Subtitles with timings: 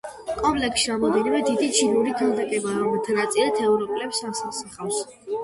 [0.37, 5.01] კომპლექსში რამდენიმე დიდი ჩინური ქანდაკებაა, რომელთა ნაწილიც ევროპელებს ასახავს.